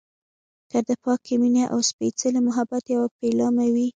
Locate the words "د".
0.87-0.89